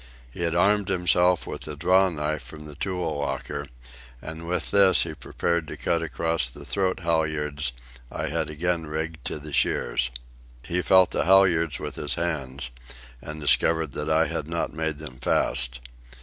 [0.31, 3.67] He had armed himself with a draw knife from the tool locker,
[4.19, 7.71] and with this he prepared to cut across the throat halyards
[8.11, 10.09] I had again rigged to the shears.
[10.63, 12.71] He felt the halyards with his hands
[13.21, 15.79] and discovered that I had not made them fast.